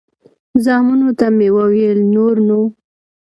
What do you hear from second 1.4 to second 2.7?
وویل نور نو.